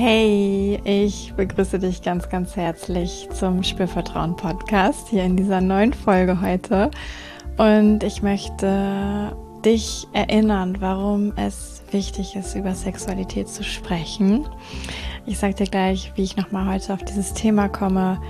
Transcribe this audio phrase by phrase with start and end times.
[0.00, 6.40] Hey, ich begrüße dich ganz, ganz herzlich zum Spürvertrauen Podcast hier in dieser neuen Folge
[6.40, 6.92] heute.
[7.56, 14.48] Und ich möchte dich erinnern, warum es wichtig ist, über Sexualität zu sprechen.
[15.26, 18.20] Ich sage dir gleich, wie ich nochmal heute auf dieses Thema komme.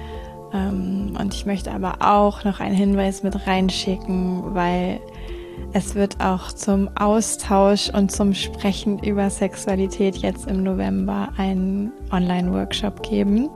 [0.54, 5.00] Ähm, und ich möchte aber auch noch einen Hinweis mit reinschicken, weil
[5.72, 13.02] es wird auch zum Austausch und zum Sprechen über Sexualität jetzt im November einen Online-Workshop
[13.02, 13.50] geben.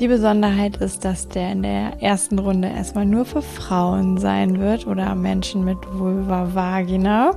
[0.00, 4.86] Die Besonderheit ist, dass der in der ersten Runde erstmal nur für Frauen sein wird
[4.86, 7.32] oder Menschen mit Vulva Vagina.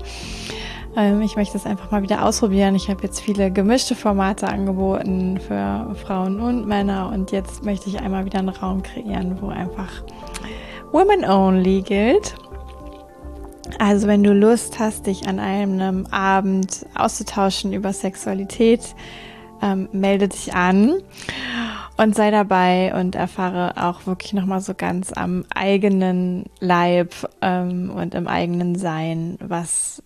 [0.95, 2.75] Ähm, ich möchte es einfach mal wieder ausprobieren.
[2.75, 7.99] Ich habe jetzt viele gemischte Formate angeboten für Frauen und Männer und jetzt möchte ich
[7.99, 10.03] einmal wieder einen Raum kreieren, wo einfach
[10.91, 12.35] Women Only gilt.
[13.79, 18.95] Also wenn du Lust hast, dich an einem Abend auszutauschen über Sexualität,
[19.61, 20.95] ähm, melde dich an
[21.97, 28.15] und sei dabei und erfahre auch wirklich nochmal so ganz am eigenen Leib ähm, und
[28.15, 30.03] im eigenen Sein, was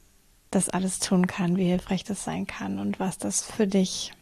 [0.52, 4.14] das alles tun kann, wie hilfreich das sein kann und was das für dich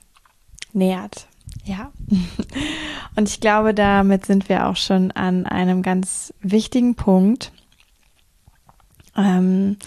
[0.74, 1.28] nährt.
[1.64, 1.92] Ja.
[3.16, 7.52] Und ich glaube, damit sind wir auch schon an einem ganz wichtigen Punkt
[9.18, 9.78] ähm,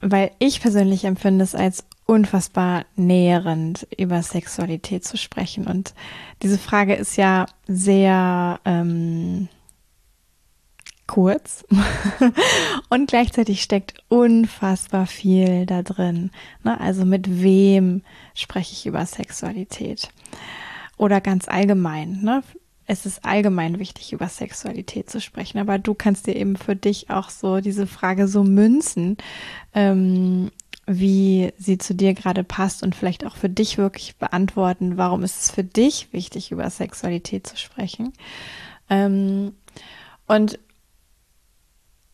[0.00, 5.66] weil ich persönlich empfinde es als unfassbar näherend, über Sexualität zu sprechen.
[5.66, 5.94] Und
[6.42, 9.48] diese Frage ist ja sehr ähm,
[11.06, 11.66] kurz
[12.88, 16.30] und gleichzeitig steckt unfassbar viel da drin.
[16.62, 16.80] Ne?
[16.80, 18.02] Also mit wem
[18.34, 20.08] spreche ich über Sexualität?
[20.96, 22.20] Oder ganz allgemein.
[22.22, 22.42] Ne?
[22.88, 25.58] Es ist allgemein wichtig, über Sexualität zu sprechen.
[25.58, 29.18] Aber du kannst dir eben für dich auch so diese Frage so münzen,
[29.74, 30.50] ähm,
[30.86, 35.42] wie sie zu dir gerade passt und vielleicht auch für dich wirklich beantworten, warum ist
[35.42, 38.14] es für dich wichtig, über Sexualität zu sprechen.
[38.88, 39.52] Ähm,
[40.26, 40.58] und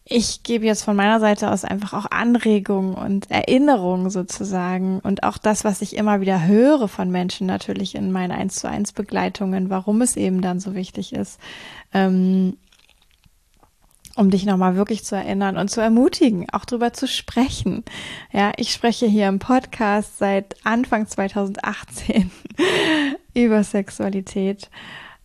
[0.06, 5.38] ich gebe jetzt von meiner Seite aus einfach auch Anregungen und Erinnerungen sozusagen und auch
[5.38, 9.70] das, was ich immer wieder höre von Menschen natürlich in meinen 1 zu 1 Begleitungen,
[9.70, 11.40] warum es eben dann so wichtig ist,
[11.94, 12.58] ähm,
[14.14, 17.82] um dich nochmal wirklich zu erinnern und zu ermutigen, auch drüber zu sprechen.
[18.30, 22.30] Ja, ich spreche hier im Podcast seit Anfang 2018
[23.34, 24.68] über Sexualität.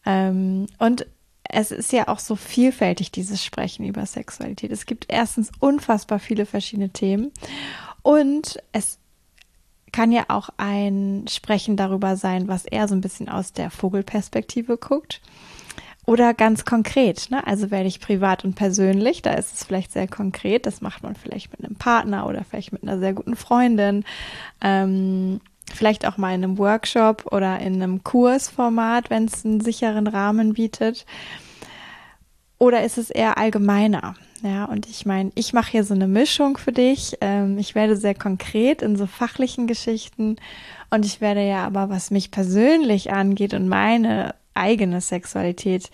[0.06, 1.06] Ähm, und
[1.50, 4.72] es ist ja auch so vielfältig, dieses Sprechen über Sexualität.
[4.72, 7.32] Es gibt erstens unfassbar viele verschiedene Themen
[8.04, 9.00] und es
[9.92, 14.78] kann ja auch ein Sprechen darüber sein, was eher so ein bisschen aus der Vogelperspektive
[14.78, 15.22] guckt.
[16.06, 17.46] Oder ganz konkret, ne?
[17.46, 21.16] also werde ich privat und persönlich, da ist es vielleicht sehr konkret, das macht man
[21.16, 24.04] vielleicht mit einem Partner oder vielleicht mit einer sehr guten Freundin.
[24.60, 25.40] Ähm,
[25.74, 30.53] vielleicht auch mal in einem Workshop oder in einem Kursformat, wenn es einen sicheren Rahmen
[30.53, 31.06] bietet.
[32.57, 34.16] Oder ist es eher allgemeiner?
[34.41, 37.18] Ja, und ich meine, ich mache hier so eine Mischung für dich.
[37.22, 40.38] Ähm, ich werde sehr konkret in so fachlichen Geschichten
[40.90, 45.90] und ich werde ja aber, was mich persönlich angeht und meine eigene Sexualität,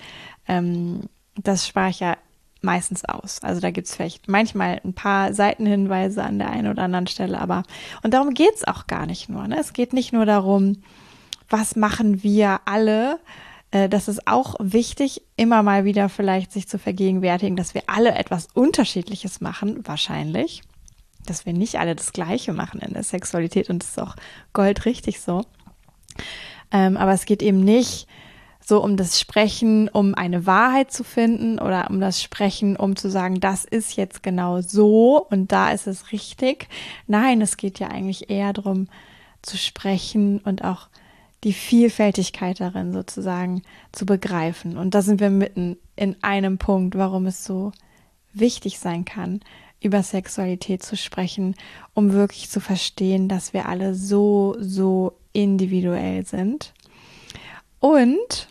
[0.47, 1.01] ähm,
[1.35, 2.17] das spare ich ja
[2.65, 3.41] meistens aus.
[3.41, 7.63] Also da gibt's vielleicht manchmal ein paar Seitenhinweise an der einen oder anderen Stelle, aber
[8.03, 9.47] und darum geht's auch gar nicht nur.
[9.47, 9.57] Ne?
[9.59, 10.83] Es geht nicht nur darum,
[11.49, 13.19] was machen wir alle.
[13.71, 18.15] Äh, das ist auch wichtig, immer mal wieder vielleicht sich zu vergegenwärtigen, dass wir alle
[18.15, 20.63] etwas Unterschiedliches machen, wahrscheinlich.
[21.25, 24.15] Dass wir nicht alle das Gleiche machen in der Sexualität und das ist auch
[24.53, 25.45] goldrichtig so.
[26.71, 28.07] Ähm, aber es geht eben nicht
[28.65, 33.09] so um das Sprechen, um eine Wahrheit zu finden oder um das Sprechen, um zu
[33.09, 36.67] sagen, das ist jetzt genau so und da ist es richtig.
[37.05, 38.87] Nein, es geht ja eigentlich eher darum
[39.43, 40.87] zu sprechen und auch
[41.43, 43.61] die Vielfältigkeit darin sozusagen
[43.91, 44.77] zu begreifen.
[44.77, 47.72] Und da sind wir mitten in einem Punkt, warum es so
[48.34, 49.41] wichtig sein kann,
[49.79, 51.53] über Sexualität zu sprechen,
[51.93, 56.73] um wirklich zu verstehen, dass wir alle so, so individuell sind.
[57.79, 58.47] Und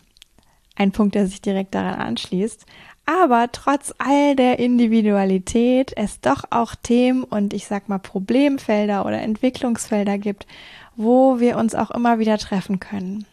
[0.75, 2.65] ein Punkt, der sich direkt daran anschließt.
[3.05, 9.21] Aber trotz all der Individualität es doch auch Themen und ich sag mal Problemfelder oder
[9.21, 10.47] Entwicklungsfelder gibt,
[10.95, 13.25] wo wir uns auch immer wieder treffen können.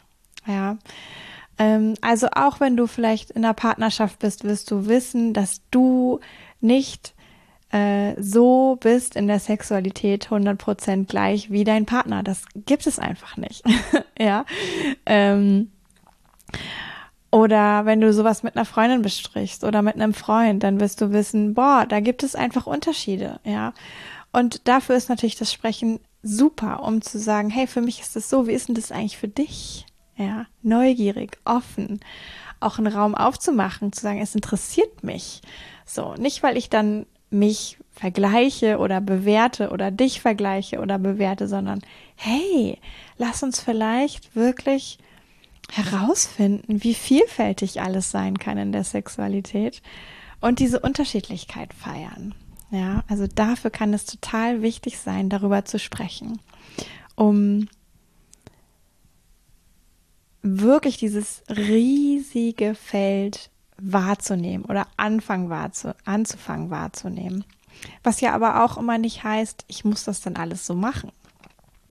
[0.46, 0.76] Ja.
[1.58, 6.20] Ähm, also auch wenn du vielleicht in einer Partnerschaft bist, wirst du wissen, dass du
[6.60, 7.14] nicht
[7.70, 12.22] äh, so bist in der Sexualität 100% gleich wie dein Partner.
[12.22, 13.64] Das gibt es einfach nicht.
[14.18, 14.44] ja.
[15.06, 15.70] Ähm,
[17.32, 21.12] oder wenn du sowas mit einer Freundin besprichst oder mit einem Freund, dann wirst du
[21.12, 23.72] wissen, boah, da gibt es einfach Unterschiede, ja.
[24.32, 28.28] Und dafür ist natürlich das Sprechen super, um zu sagen, hey, für mich ist das
[28.28, 29.86] so, wie ist denn das eigentlich für dich?
[30.16, 32.00] Ja, neugierig, offen,
[32.60, 35.40] auch einen Raum aufzumachen, zu sagen, es interessiert mich.
[35.86, 41.80] So, nicht weil ich dann mich vergleiche oder bewerte oder dich vergleiche oder bewerte, sondern
[42.14, 42.78] hey,
[43.16, 44.98] lass uns vielleicht wirklich
[45.72, 49.80] herausfinden, wie vielfältig alles sein kann in der Sexualität
[50.40, 52.34] und diese Unterschiedlichkeit feiern.
[52.70, 56.40] Ja, also dafür kann es total wichtig sein, darüber zu sprechen,
[57.16, 57.68] um
[60.42, 67.44] wirklich dieses riesige Feld wahrzunehmen oder anfangen wahrzu anzufangen wahrzunehmen.
[68.02, 71.12] Was ja aber auch immer nicht heißt, ich muss das dann alles so machen.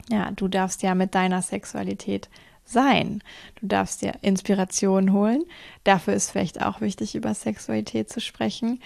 [0.09, 2.29] Ja, du darfst ja mit deiner Sexualität
[2.71, 3.23] sein.
[3.59, 5.43] Du darfst dir Inspiration holen.
[5.83, 8.79] Dafür ist vielleicht auch wichtig, über Sexualität zu sprechen,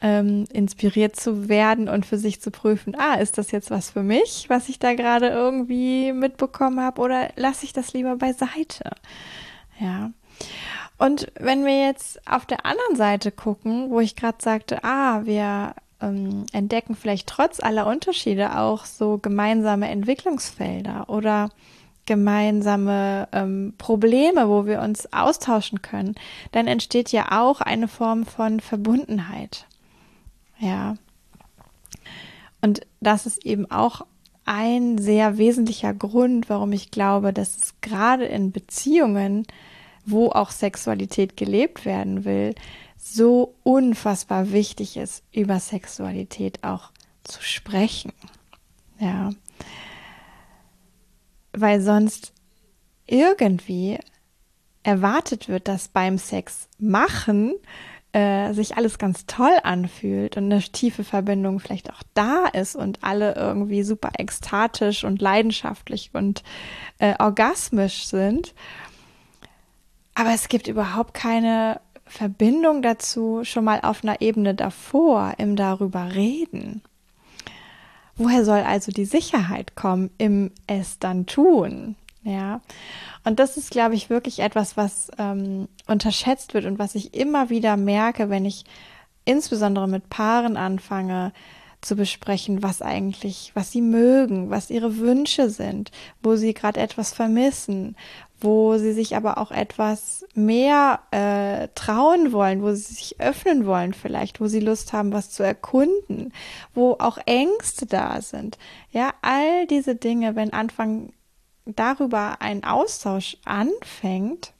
[0.00, 4.02] ähm, inspiriert zu werden und für sich zu prüfen, ah, ist das jetzt was für
[4.02, 8.90] mich, was ich da gerade irgendwie mitbekommen habe, oder lasse ich das lieber beiseite?
[9.78, 10.10] Ja.
[10.98, 15.74] Und wenn wir jetzt auf der anderen Seite gucken, wo ich gerade sagte, ah, wir
[16.00, 21.50] ähm, entdecken vielleicht trotz aller Unterschiede auch so gemeinsame Entwicklungsfelder oder
[22.10, 26.16] gemeinsame ähm, Probleme, wo wir uns austauschen können,
[26.50, 29.68] dann entsteht ja auch eine Form von Verbundenheit.
[30.58, 30.96] Ja.
[32.60, 34.04] Und das ist eben auch
[34.44, 39.46] ein sehr wesentlicher Grund, warum ich glaube, dass es gerade in Beziehungen,
[40.04, 42.56] wo auch Sexualität gelebt werden will,
[42.96, 46.90] so unfassbar wichtig ist, über Sexualität auch
[47.22, 48.12] zu sprechen.
[48.98, 49.30] Ja.
[51.52, 52.32] Weil sonst
[53.06, 53.98] irgendwie
[54.82, 57.54] erwartet wird, dass beim Sex machen
[58.12, 63.04] äh, sich alles ganz toll anfühlt und eine tiefe Verbindung vielleicht auch da ist und
[63.04, 66.42] alle irgendwie super ekstatisch und leidenschaftlich und
[66.98, 68.54] äh, orgasmisch sind.
[70.14, 76.12] Aber es gibt überhaupt keine Verbindung dazu schon mal auf einer Ebene davor im darüber
[76.12, 76.82] reden.
[78.20, 81.96] Woher soll also die Sicherheit kommen im es dann tun?
[82.22, 82.60] Ja,
[83.24, 87.48] und das ist, glaube ich, wirklich etwas, was ähm, unterschätzt wird und was ich immer
[87.48, 88.64] wieder merke, wenn ich
[89.24, 91.32] insbesondere mit Paaren anfange,
[91.80, 95.90] zu besprechen, was eigentlich, was sie mögen, was ihre Wünsche sind,
[96.22, 97.96] wo sie gerade etwas vermissen,
[98.40, 103.92] wo sie sich aber auch etwas mehr äh, trauen wollen, wo sie sich öffnen wollen
[103.92, 106.32] vielleicht, wo sie Lust haben, was zu erkunden,
[106.74, 108.58] wo auch Ängste da sind.
[108.92, 111.12] Ja, all diese Dinge, wenn Anfang
[111.66, 114.52] darüber ein Austausch anfängt,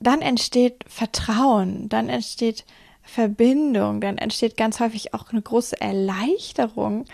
[0.00, 2.64] dann entsteht Vertrauen, dann entsteht
[3.02, 7.04] Verbindung, dann entsteht ganz häufig auch eine große Erleichterung,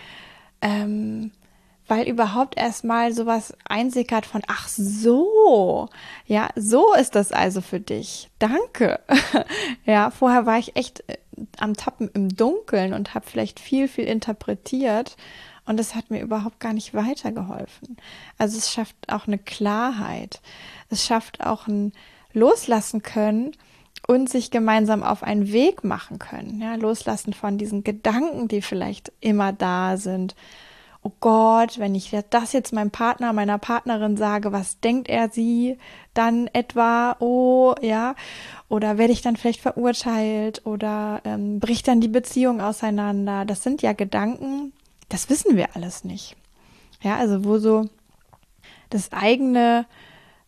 [0.60, 1.32] ähm,
[1.88, 5.88] weil überhaupt erstmal sowas einsickert von, ach so,
[6.26, 8.30] ja, so ist das also für dich.
[8.38, 9.00] Danke.
[9.84, 11.16] ja, vorher war ich echt äh,
[11.58, 15.16] am Tappen im Dunkeln und habe vielleicht viel, viel interpretiert
[15.64, 17.96] und es hat mir überhaupt gar nicht weitergeholfen.
[18.38, 20.40] Also es schafft auch eine Klarheit.
[20.90, 21.92] Es schafft auch ein
[22.32, 23.52] Loslassen können
[24.06, 26.60] und sich gemeinsam auf einen Weg machen können.
[26.60, 30.36] Ja, loslassen von diesen Gedanken, die vielleicht immer da sind
[31.06, 35.78] oh Gott, wenn ich das jetzt meinem Partner, meiner Partnerin sage, was denkt er sie
[36.14, 38.16] dann etwa, oh ja,
[38.68, 43.44] oder werde ich dann vielleicht verurteilt oder ähm, bricht dann die Beziehung auseinander.
[43.44, 44.72] Das sind ja Gedanken,
[45.08, 46.34] das wissen wir alles nicht.
[47.02, 47.84] Ja, also wo so
[48.90, 49.86] das eigene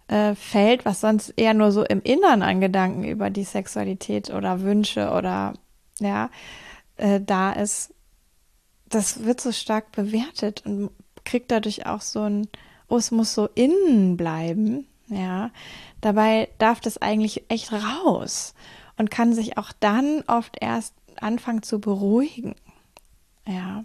[0.08, 4.62] äh, Feld, was sonst eher nur so im Innern an Gedanken über die Sexualität oder
[4.62, 5.54] Wünsche oder
[6.00, 6.30] ja,
[6.96, 7.94] äh, da ist,
[8.88, 10.90] das wird so stark bewertet und
[11.24, 12.48] kriegt dadurch auch so ein,
[12.88, 15.50] oh, es muss so innen bleiben, ja.
[16.00, 18.54] Dabei darf das eigentlich echt raus
[18.96, 22.54] und kann sich auch dann oft erst anfangen zu beruhigen,
[23.46, 23.84] ja.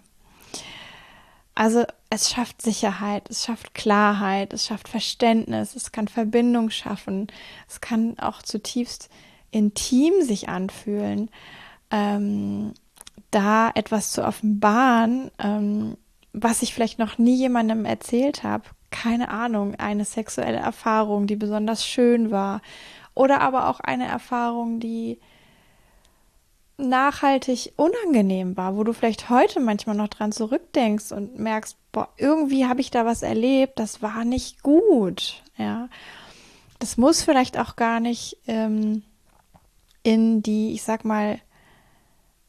[1.56, 7.28] Also es schafft Sicherheit, es schafft Klarheit, es schafft Verständnis, es kann Verbindung schaffen,
[7.68, 9.08] es kann auch zutiefst
[9.52, 11.30] intim sich anfühlen.
[11.90, 12.74] Ähm,
[13.34, 15.96] da etwas zu offenbaren, ähm,
[16.32, 18.64] was ich vielleicht noch nie jemandem erzählt habe.
[18.90, 22.62] Keine Ahnung, eine sexuelle Erfahrung, die besonders schön war.
[23.14, 25.18] Oder aber auch eine Erfahrung, die
[26.76, 32.66] nachhaltig unangenehm war, wo du vielleicht heute manchmal noch dran zurückdenkst und merkst, boah, irgendwie
[32.66, 35.42] habe ich da was erlebt, das war nicht gut.
[35.56, 35.88] Ja,
[36.80, 39.02] das muss vielleicht auch gar nicht ähm,
[40.02, 41.38] in die, ich sag mal,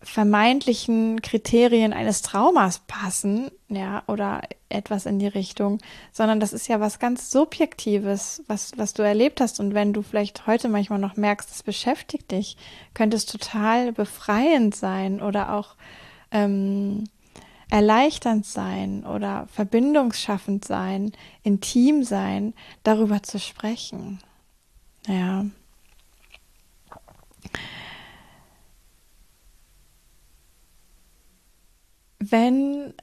[0.06, 5.80] vermeintlichen Kriterien eines Traumas passen, ja, oder etwas in die Richtung,
[6.12, 9.60] sondern das ist ja was ganz Subjektives, was, was du erlebt hast.
[9.60, 12.56] Und wenn du vielleicht heute manchmal noch merkst, es beschäftigt dich,
[12.94, 15.76] könnte es total befreiend sein oder auch
[16.32, 17.06] ähm,
[17.70, 21.12] erleichternd sein oder verbindungsschaffend sein,
[21.44, 24.20] intim sein, darüber zu sprechen.
[25.08, 25.46] Ja.
[32.20, 32.94] Wenn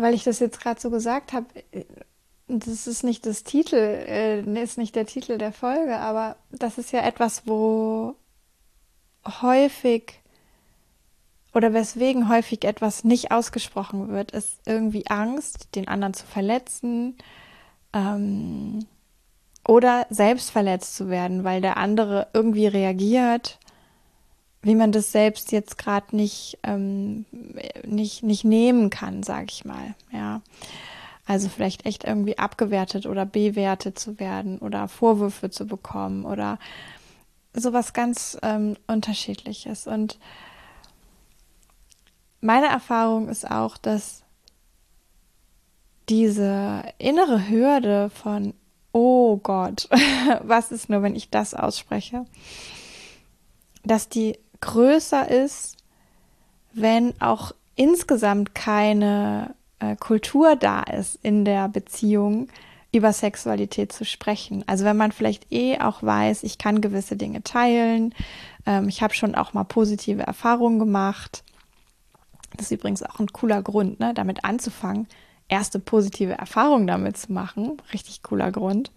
[0.00, 1.46] weil ich das jetzt gerade so gesagt habe,
[2.46, 6.92] das ist nicht das Titel, äh, ist nicht der Titel der Folge, aber das ist
[6.92, 8.14] ja etwas, wo
[9.42, 10.20] häufig
[11.52, 17.16] oder weswegen häufig etwas nicht ausgesprochen wird, ist irgendwie Angst, den anderen zu verletzen
[17.92, 18.86] ähm,
[19.66, 23.58] oder selbst verletzt zu werden, weil der andere irgendwie reagiert,
[24.62, 27.26] wie man das selbst jetzt gerade nicht, ähm,
[27.86, 29.94] nicht, nicht nehmen kann, sage ich mal.
[30.12, 30.42] Ja.
[31.26, 36.58] Also vielleicht echt irgendwie abgewertet oder bewertet zu werden oder Vorwürfe zu bekommen oder
[37.52, 39.86] sowas ganz ähm, unterschiedliches.
[39.86, 40.18] Und
[42.40, 44.22] meine Erfahrung ist auch, dass
[46.08, 48.54] diese innere Hürde von,
[48.92, 49.88] oh Gott,
[50.42, 52.24] was ist nur, wenn ich das ausspreche,
[53.84, 55.76] dass die größer ist,
[56.72, 62.48] wenn auch insgesamt keine äh, Kultur da ist in der Beziehung,
[62.92, 64.64] über Sexualität zu sprechen.
[64.66, 68.14] Also wenn man vielleicht eh auch weiß, ich kann gewisse Dinge teilen,
[68.66, 71.44] ähm, ich habe schon auch mal positive Erfahrungen gemacht.
[72.56, 75.06] Das ist übrigens auch ein cooler Grund, ne, damit anzufangen,
[75.48, 77.76] erste positive Erfahrungen damit zu machen.
[77.92, 78.90] Richtig cooler Grund.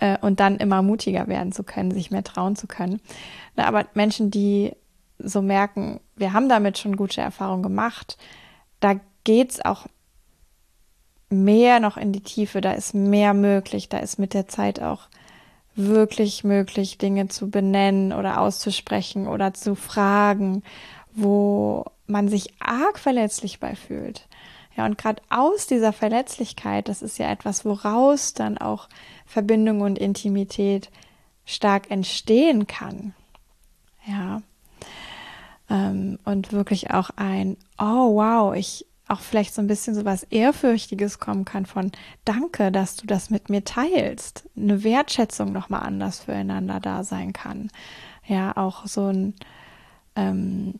[0.00, 3.00] Äh, und dann immer mutiger werden zu können, sich mehr trauen zu können.
[3.54, 4.72] Na, aber Menschen, die
[5.22, 8.16] so merken, wir haben damit schon gute Erfahrungen gemacht,
[8.80, 9.86] da geht es auch
[11.30, 15.08] mehr noch in die Tiefe, da ist mehr möglich, da ist mit der Zeit auch
[15.74, 20.62] wirklich möglich, Dinge zu benennen oder auszusprechen oder zu fragen,
[21.14, 24.28] wo man sich arg verletzlich bei fühlt.
[24.76, 28.88] Ja, und gerade aus dieser Verletzlichkeit, das ist ja etwas, woraus dann auch
[29.26, 30.90] Verbindung und Intimität
[31.44, 33.14] stark entstehen kann.
[34.06, 34.42] Ja.
[35.72, 40.22] Ähm, und wirklich auch ein, oh wow, ich, auch vielleicht so ein bisschen so was
[40.24, 41.90] Ehrfürchtiges kommen kann von
[42.26, 44.48] Danke, dass du das mit mir teilst.
[44.54, 47.70] Eine Wertschätzung nochmal anders füreinander da sein kann.
[48.26, 49.34] Ja, auch so ein
[50.14, 50.74] ähm,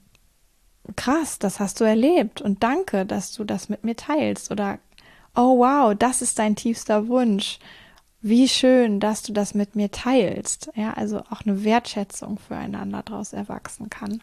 [0.94, 4.50] krass, das hast du erlebt und danke, dass du das mit mir teilst.
[4.50, 4.78] Oder
[5.34, 7.58] oh wow, das ist dein tiefster Wunsch.
[8.20, 10.70] Wie schön, dass du das mit mir teilst.
[10.74, 14.22] Ja, also auch eine Wertschätzung füreinander daraus erwachsen kann.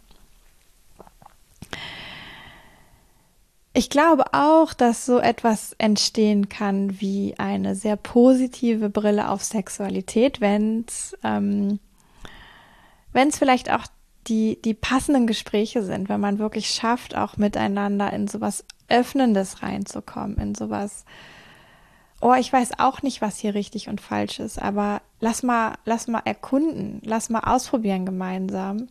[3.73, 10.41] Ich glaube auch, dass so etwas entstehen kann wie eine sehr positive Brille auf Sexualität,
[10.41, 11.79] wenn es ähm,
[13.13, 13.85] vielleicht auch
[14.27, 20.37] die, die passenden Gespräche sind, wenn man wirklich schafft, auch miteinander in sowas Öffnendes reinzukommen,
[20.37, 21.05] in sowas,
[22.21, 26.07] oh, ich weiß auch nicht, was hier richtig und falsch ist, aber lass mal, lass
[26.07, 28.87] mal erkunden, lass mal ausprobieren gemeinsam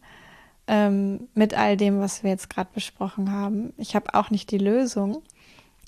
[0.68, 3.72] ähm, mit all dem, was wir jetzt gerade besprochen haben.
[3.78, 5.22] Ich habe auch nicht die Lösung,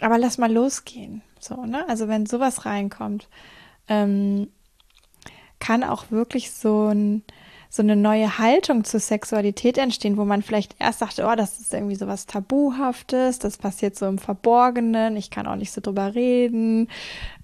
[0.01, 1.23] aber lass mal losgehen.
[1.39, 1.87] So, ne?
[1.89, 3.29] Also wenn sowas reinkommt,
[3.89, 4.49] ähm,
[5.59, 7.23] kann auch wirklich so ein
[7.73, 11.73] so eine neue Haltung zur Sexualität entstehen, wo man vielleicht erst dachte, oh, das ist
[11.73, 16.17] irgendwie so was Tabuhaftes, das passiert so im Verborgenen, ich kann auch nicht so drüber
[16.17, 16.89] reden,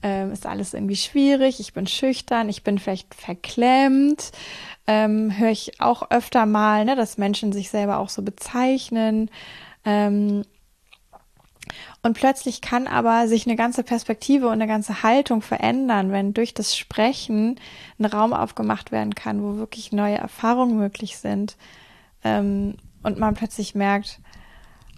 [0.03, 4.33] ähm, ist alles irgendwie schwierig, ich bin schüchtern, ich bin vielleicht verklemmt,
[4.89, 9.31] ähm, höre ich auch öfter mal, ne, dass Menschen sich selber auch so bezeichnen.
[9.85, 10.43] Ähm,
[12.03, 16.55] und plötzlich kann aber sich eine ganze Perspektive und eine ganze Haltung verändern, wenn durch
[16.55, 17.59] das Sprechen
[17.99, 21.57] ein Raum aufgemacht werden kann, wo wirklich neue Erfahrungen möglich sind.
[22.25, 24.21] Ähm, und man plötzlich merkt,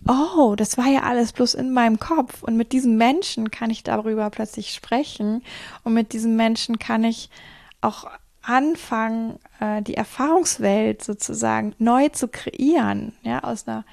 [0.06, 2.42] oh, das war ja alles bloß in meinem Kopf.
[2.42, 5.42] Und mit diesem Menschen kann ich darüber plötzlich sprechen.
[5.84, 7.30] Und mit diesem Menschen kann ich
[7.80, 8.06] auch
[8.42, 13.84] anfangen, äh, die Erfahrungswelt sozusagen neu zu kreieren, ja, aus einer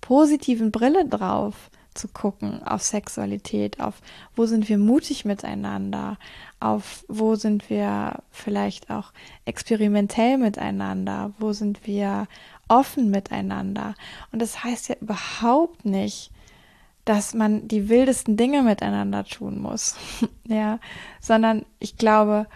[0.00, 4.00] positiven Brille drauf zu gucken auf Sexualität, auf
[4.34, 6.18] wo sind wir mutig miteinander,
[6.60, 9.12] auf wo sind wir vielleicht auch
[9.44, 12.28] experimentell miteinander, wo sind wir
[12.68, 13.94] offen miteinander.
[14.32, 16.30] Und das heißt ja überhaupt nicht,
[17.04, 19.96] dass man die wildesten Dinge miteinander tun muss,
[20.44, 20.80] ja,
[21.20, 22.46] sondern ich glaube,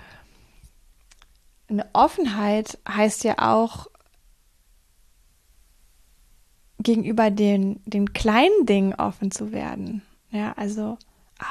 [1.68, 3.86] eine Offenheit heißt ja auch
[6.82, 10.02] gegenüber den, den kleinen Dingen offen zu werden.
[10.30, 10.98] Ja, also,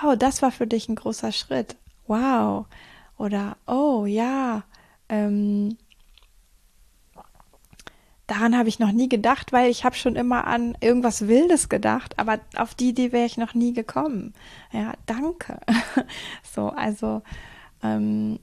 [0.04, 1.76] oh, das war für dich ein großer Schritt.
[2.08, 2.66] Wow.
[3.18, 4.64] Oder, oh, ja,
[5.10, 5.78] ähm,
[8.28, 12.18] daran habe ich noch nie gedacht, weil ich habe schon immer an irgendwas Wildes gedacht,
[12.18, 14.34] aber auf die Idee wäre ich noch nie gekommen.
[14.72, 15.60] Ja, danke.
[16.44, 17.22] so, also
[17.84, 18.40] ähm,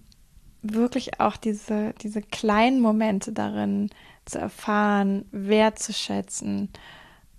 [0.62, 3.90] wirklich auch diese, diese kleinen Momente darin
[4.26, 6.68] zu erfahren, wertzuschätzen,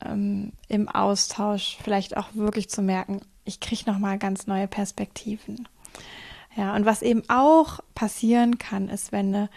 [0.03, 5.67] ähm, im Austausch vielleicht auch wirklich zu merken, ich kriege nochmal ganz neue Perspektiven.
[6.55, 9.49] Ja, und was eben auch passieren kann, ist, wenn eine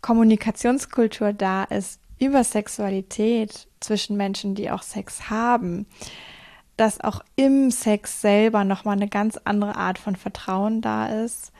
[0.00, 5.86] Kommunikationskultur da ist, über Sexualität zwischen Menschen, die auch Sex haben,
[6.76, 11.52] dass auch im Sex selber nochmal eine ganz andere Art von Vertrauen da ist,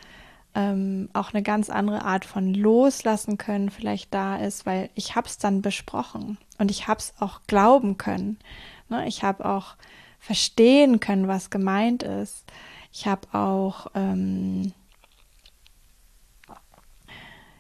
[0.58, 5.28] ähm, auch eine ganz andere Art von Loslassen können vielleicht da ist, weil ich habe
[5.28, 8.40] es dann besprochen und ich habe es auch glauben können.
[8.88, 9.06] Ne?
[9.06, 9.76] Ich habe auch
[10.18, 12.44] verstehen können, was gemeint ist.
[12.92, 14.72] Ich habe auch, ähm,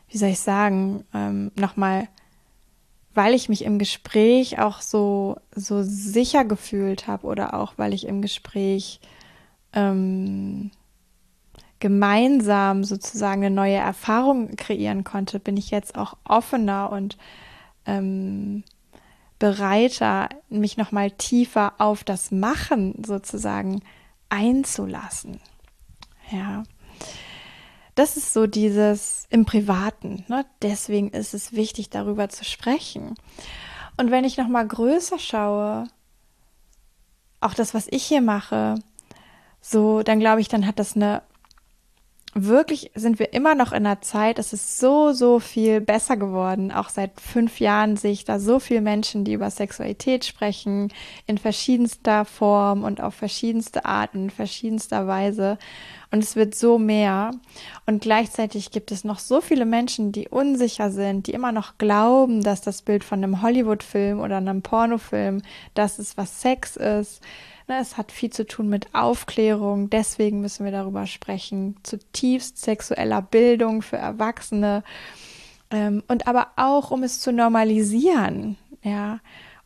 [0.08, 2.08] wie soll ich sagen, ähm, nochmal
[3.14, 8.06] weil ich mich im Gespräch auch so, so sicher gefühlt habe oder auch weil ich
[8.06, 9.00] im Gespräch
[9.72, 10.70] ähm,
[11.80, 17.16] gemeinsam sozusagen eine neue Erfahrung kreieren konnte, bin ich jetzt auch offener und
[17.86, 18.64] ähm,
[19.38, 23.82] bereiter, mich nochmal tiefer auf das Machen sozusagen
[24.28, 25.40] einzulassen.
[26.30, 26.64] Ja
[27.98, 30.24] das ist so dieses im Privaten.
[30.28, 30.46] Ne?
[30.62, 33.16] Deswegen ist es wichtig, darüber zu sprechen.
[33.96, 35.88] Und wenn ich noch mal größer schaue,
[37.40, 38.76] auch das, was ich hier mache,
[39.60, 41.22] so, dann glaube ich, dann hat das eine
[42.46, 46.72] wirklich sind wir immer noch in einer Zeit, es ist so, so viel besser geworden.
[46.72, 50.92] Auch seit fünf Jahren sehe ich da so viele Menschen, die über Sexualität sprechen,
[51.26, 55.58] in verschiedenster Form und auf verschiedenste Arten, verschiedenster Weise.
[56.10, 57.32] Und es wird so mehr.
[57.86, 62.42] Und gleichzeitig gibt es noch so viele Menschen, die unsicher sind, die immer noch glauben,
[62.42, 65.42] dass das Bild von einem Hollywood-Film oder einem Pornofilm
[65.74, 67.22] das ist, was Sex ist
[67.76, 71.76] es hat viel zu tun mit Aufklärung, deswegen müssen wir darüber sprechen.
[71.82, 74.82] Zutiefst sexueller Bildung für Erwachsene
[75.70, 79.20] ähm, und aber auch, um es zu normalisieren, ja,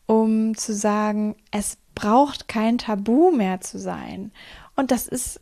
[0.05, 4.31] um zu sagen, es braucht kein Tabu mehr zu sein.
[4.75, 5.39] Und das ist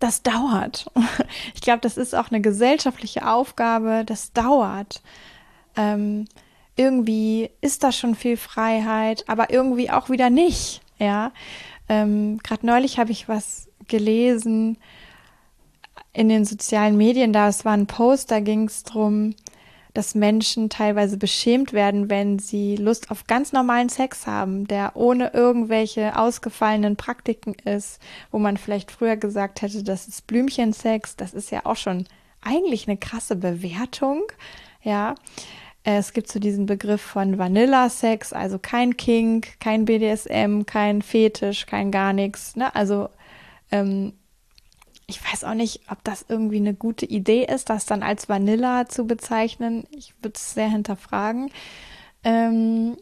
[0.00, 0.90] das dauert.
[1.54, 5.02] Ich glaube, das ist auch eine gesellschaftliche Aufgabe, das dauert.
[5.76, 6.26] Ähm,
[6.76, 10.80] irgendwie ist da schon viel Freiheit, aber irgendwie auch wieder nicht.
[10.98, 11.32] Ja,
[11.88, 14.78] ähm, gerade neulich habe ich was gelesen
[16.12, 17.32] in den sozialen Medien.
[17.32, 19.34] Da es war ein Post, da ging es darum,
[19.92, 25.32] dass Menschen teilweise beschämt werden, wenn sie Lust auf ganz normalen Sex haben, der ohne
[25.32, 28.00] irgendwelche ausgefallenen Praktiken ist,
[28.32, 31.14] wo man vielleicht früher gesagt hätte, das ist Blümchensex.
[31.14, 32.06] Das ist ja auch schon
[32.42, 34.22] eigentlich eine krasse Bewertung.
[34.82, 35.14] Ja,
[35.84, 41.90] es gibt so diesen Begriff von Vanilla-Sex, also kein Kink, kein BDSM, kein Fetisch, kein
[41.90, 42.56] gar nichts.
[42.56, 42.74] Ne?
[42.74, 43.10] Also
[43.70, 44.14] ähm,
[45.06, 48.88] ich weiß auch nicht, ob das irgendwie eine gute Idee ist, das dann als Vanilla
[48.88, 49.86] zu bezeichnen.
[49.90, 51.50] Ich würde es sehr hinterfragen.
[52.24, 52.96] Ähm,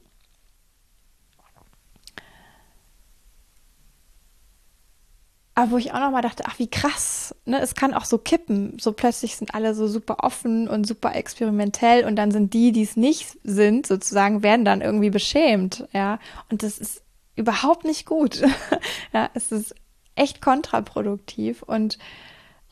[5.62, 8.79] Aber wo ich auch nochmal dachte, ach wie krass, ne, es kann auch so kippen.
[8.81, 12.83] So plötzlich sind alle so super offen und super experimentell und dann sind die, die
[12.83, 16.18] es nicht sind, sozusagen, werden dann irgendwie beschämt, ja.
[16.51, 17.05] Und das ist
[17.37, 18.42] überhaupt nicht gut.
[19.12, 19.77] ja, es ist
[20.16, 21.96] echt kontraproduktiv und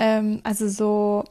[0.01, 1.25] ähm, also so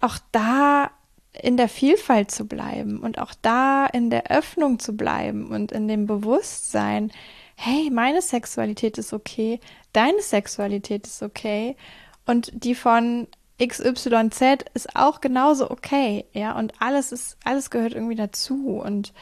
[0.00, 0.90] auch da
[1.32, 5.86] in der Vielfalt zu bleiben und auch da in der Öffnung zu bleiben und in
[5.86, 7.12] dem Bewusstsein,
[7.60, 9.58] hey, meine Sexualität ist okay,
[9.92, 11.76] deine Sexualität ist okay.
[12.24, 13.26] Und die von
[13.60, 18.80] XYZ ist auch genauso okay, ja, und alles ist, alles gehört irgendwie dazu.
[18.80, 19.12] Und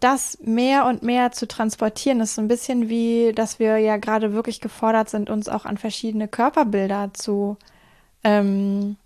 [0.00, 4.32] das mehr und mehr zu transportieren, ist so ein bisschen wie, dass wir ja gerade
[4.32, 7.58] wirklich gefordert sind, uns auch an verschiedene Körperbilder zu
[8.24, 8.96] ähm,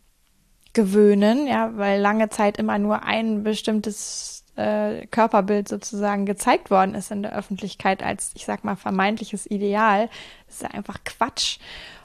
[0.72, 7.10] gewöhnen, ja, weil lange Zeit immer nur ein bestimmtes äh, Körperbild sozusagen gezeigt worden ist
[7.10, 10.08] in der Öffentlichkeit als, ich sag mal, vermeintliches Ideal.
[10.46, 11.58] Das ist einfach Quatsch.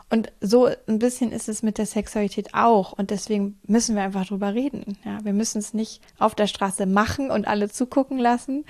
[0.09, 2.93] Und so ein bisschen ist es mit der Sexualität auch.
[2.93, 4.97] Und deswegen müssen wir einfach drüber reden.
[5.03, 8.65] Ja, wir müssen es nicht auf der Straße machen und alle zugucken lassen.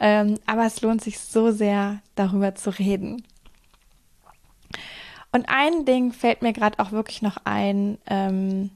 [0.00, 3.22] Ähm, aber es lohnt sich so sehr, darüber zu reden.
[5.30, 7.98] Und ein Ding fällt mir gerade auch wirklich noch ein.
[8.06, 8.70] Ähm,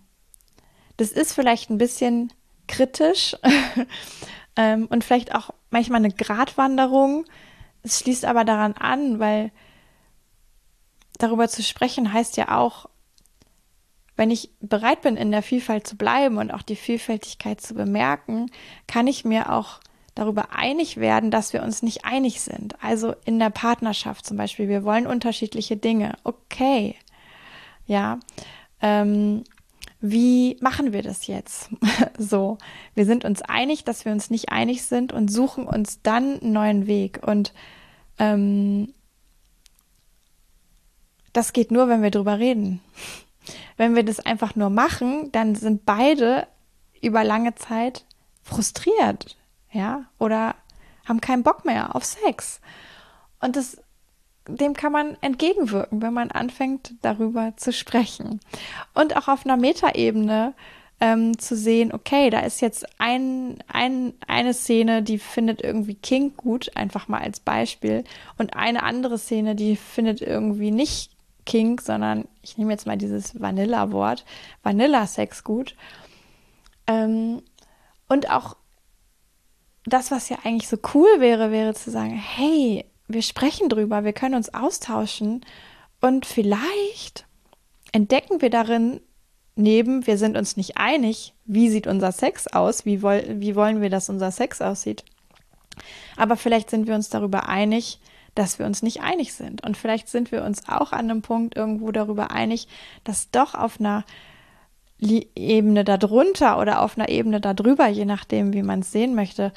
[0.96, 2.32] das ist vielleicht ein bisschen
[2.68, 3.36] kritisch
[4.56, 7.24] ähm, und vielleicht auch manchmal eine Gratwanderung.
[7.82, 9.50] Es schließt aber daran an, weil
[11.18, 12.88] darüber zu sprechen heißt ja auch,
[14.16, 18.50] wenn ich bereit bin, in der Vielfalt zu bleiben und auch die Vielfältigkeit zu bemerken,
[18.86, 19.80] kann ich mir auch
[20.14, 22.76] darüber einig werden, dass wir uns nicht einig sind.
[22.82, 26.14] Also in der Partnerschaft zum Beispiel, wir wollen unterschiedliche Dinge.
[26.22, 26.94] Okay,
[27.86, 28.20] ja.
[28.80, 29.42] Ähm,
[30.00, 31.70] wie machen wir das jetzt?
[32.18, 32.58] so,
[32.94, 36.52] wir sind uns einig, dass wir uns nicht einig sind und suchen uns dann einen
[36.52, 37.20] neuen Weg.
[37.26, 37.52] Und
[38.18, 38.92] ähm,
[41.32, 42.80] das geht nur, wenn wir drüber reden.
[43.76, 46.46] Wenn wir das einfach nur machen, dann sind beide
[47.02, 48.06] über lange Zeit
[48.42, 49.36] frustriert,
[49.72, 50.54] ja, oder
[51.04, 52.60] haben keinen Bock mehr auf Sex.
[53.40, 53.76] Und das,
[54.46, 58.40] dem kann man entgegenwirken, wenn man anfängt, darüber zu sprechen.
[58.94, 60.54] Und auch auf einer Metaebene
[61.00, 66.34] ähm, zu sehen, okay, da ist jetzt ein, ein, eine Szene, die findet irgendwie King
[66.36, 68.04] gut, einfach mal als Beispiel,
[68.38, 71.10] und eine andere Szene, die findet irgendwie nicht
[71.46, 74.24] Kink, sondern ich nehme jetzt mal dieses Vanilla-Wort,
[74.62, 75.74] Vanilla-Sex gut.
[76.86, 77.42] Ähm,
[78.08, 78.56] und auch
[79.84, 84.12] das, was ja eigentlich so cool wäre, wäre zu sagen, hey, wir sprechen drüber, wir
[84.12, 85.44] können uns austauschen
[86.00, 87.26] und vielleicht
[87.92, 89.00] entdecken wir darin
[89.56, 93.80] neben, wir sind uns nicht einig, wie sieht unser Sex aus, wie, woll, wie wollen
[93.80, 95.04] wir, dass unser Sex aussieht.
[96.16, 98.00] Aber vielleicht sind wir uns darüber einig,
[98.34, 99.64] dass wir uns nicht einig sind.
[99.64, 102.66] Und vielleicht sind wir uns auch an einem Punkt irgendwo darüber einig,
[103.04, 104.04] dass doch auf einer
[104.98, 109.52] Ebene darunter oder auf einer Ebene darüber, je nachdem, wie man es sehen möchte,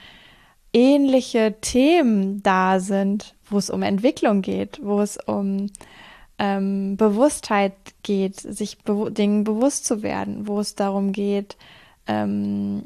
[0.74, 5.68] ähnliche Themen da sind, wo es um Entwicklung geht, wo es um
[6.38, 11.58] ähm, Bewusstheit geht, sich be Dingen bewusst zu werden, wo es darum geht,
[12.06, 12.84] ähm,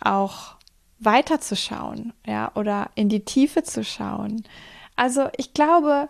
[0.00, 0.56] auch
[1.00, 4.44] weiterzuschauen, ja, oder in die Tiefe zu schauen,
[4.96, 6.08] also ich glaube,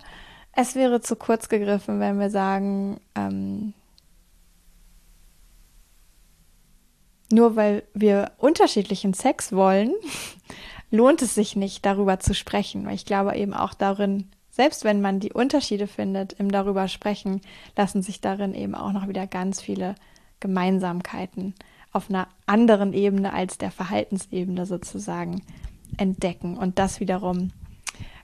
[0.52, 3.72] es wäre zu kurz gegriffen, wenn wir sagen, ähm,
[7.30, 9.92] nur weil wir unterschiedlichen Sex wollen,
[10.92, 12.88] lohnt es sich nicht, darüber zu sprechen.
[12.90, 17.40] Ich glaube eben auch darin, selbst wenn man die Unterschiede findet im darüber sprechen,
[17.76, 19.94] lassen sich darin eben auch noch wieder ganz viele
[20.38, 21.54] Gemeinsamkeiten
[21.92, 25.42] auf einer anderen Ebene als der Verhaltensebene sozusagen
[25.96, 26.58] entdecken.
[26.58, 27.52] Und das wiederum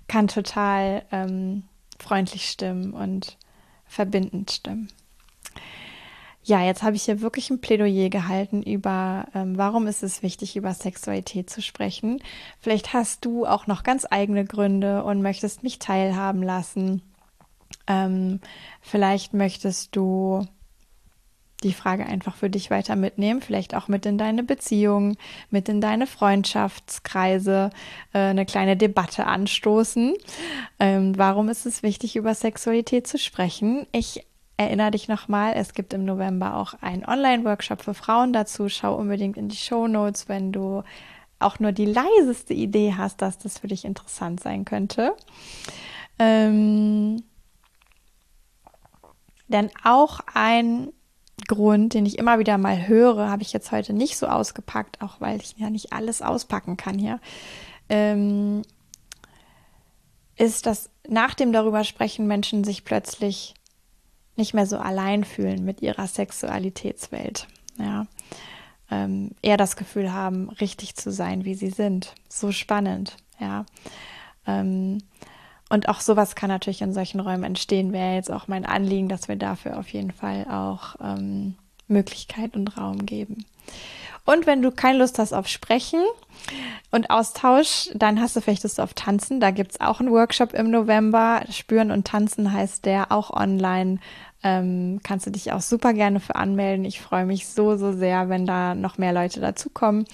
[0.06, 1.64] kann total ähm,
[1.98, 3.38] freundlich stimmen und
[3.86, 4.88] verbindend stimmen.
[6.44, 10.56] Ja, jetzt habe ich hier wirklich ein Plädoyer gehalten über, ähm, warum ist es wichtig,
[10.56, 12.22] über Sexualität zu sprechen.
[12.58, 17.02] Vielleicht hast du auch noch ganz eigene Gründe und möchtest mich teilhaben lassen.
[17.86, 18.40] Ähm,
[18.80, 20.46] vielleicht möchtest du
[21.64, 25.16] die Frage einfach für dich weiter mitnehmen, vielleicht auch mit in deine Beziehung,
[25.50, 27.70] mit in deine Freundschaftskreise,
[28.12, 30.14] äh, eine kleine Debatte anstoßen.
[30.78, 33.86] Ähm, warum ist es wichtig, über Sexualität zu sprechen?
[33.90, 34.24] Ich
[34.58, 38.68] erinnere dich nochmal, es gibt im November auch einen Online-Workshop für Frauen dazu.
[38.68, 40.82] Schau unbedingt in die Show Notes, wenn du
[41.38, 45.14] auch nur die leiseste Idee hast, dass das für dich interessant sein könnte.
[46.18, 47.22] Ähm,
[49.46, 50.92] denn auch ein
[51.46, 55.20] Grund, den ich immer wieder mal höre, habe ich jetzt heute nicht so ausgepackt, auch
[55.20, 57.20] weil ich ja nicht alles auspacken kann hier,
[57.88, 58.62] ähm,
[60.36, 63.54] ist, dass nach dem darüber sprechen Menschen sich plötzlich
[64.38, 67.46] nicht mehr so allein fühlen mit ihrer Sexualitätswelt.
[67.78, 68.06] Ja.
[68.90, 72.14] Ähm, eher das Gefühl haben, richtig zu sein, wie sie sind.
[72.28, 73.66] So spannend, ja.
[74.46, 75.02] Ähm,
[75.68, 79.28] und auch sowas kann natürlich in solchen Räumen entstehen, wäre jetzt auch mein Anliegen, dass
[79.28, 81.56] wir dafür auf jeden Fall auch ähm,
[81.88, 83.44] Möglichkeit und Raum geben.
[84.24, 86.04] Und wenn du keine Lust hast auf Sprechen
[86.90, 89.40] und Austausch, dann hast du vielleicht Lust auf Tanzen.
[89.40, 91.42] Da gibt es auch einen Workshop im November.
[91.50, 94.00] Spüren und Tanzen heißt der auch online.
[94.42, 96.84] Ähm, kannst du dich auch super gerne für anmelden.
[96.84, 100.06] Ich freue mich so, so sehr, wenn da noch mehr Leute dazukommen.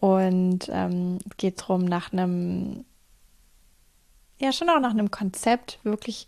[0.00, 2.84] Und ähm, geht darum, nach einem
[4.38, 6.26] ja schon auch nach einem Konzept, wirklich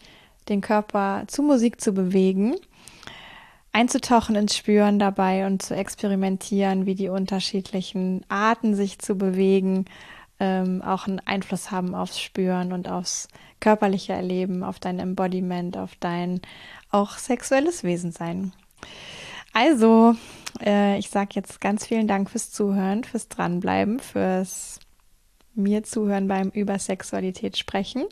[0.49, 2.57] den Körper zu Musik zu bewegen,
[3.73, 9.85] einzutauchen ins Spüren dabei und zu experimentieren, wie die unterschiedlichen Arten sich zu bewegen
[10.41, 13.29] ähm, auch einen Einfluss haben aufs Spüren und aufs
[13.61, 16.41] körperliche Erleben, auf dein Embodiment, auf dein
[16.91, 18.53] auch sexuelles Wesen sein.
[19.53, 20.15] Also,
[20.65, 24.81] äh, ich sage jetzt ganz vielen Dank fürs Zuhören, fürs Dranbleiben, fürs
[25.55, 28.05] mir zuhören beim über Sexualität sprechen.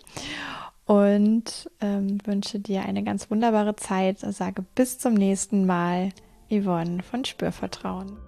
[0.88, 4.20] und ähm, wünsche dir eine ganz wunderbare Zeit.
[4.20, 6.08] Sage bis zum nächsten Mal,
[6.50, 8.27] Yvonne von Spürvertrauen.